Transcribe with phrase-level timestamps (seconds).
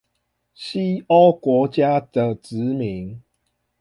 [0.03, 0.05] 西歐
[1.39, 3.21] 國家的殖民